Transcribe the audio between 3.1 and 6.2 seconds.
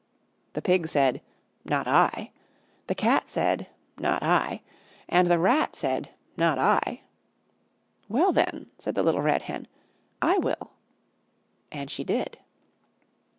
said, "Not I," and the Rat said,